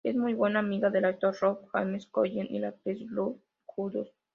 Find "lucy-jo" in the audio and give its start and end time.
3.01-3.39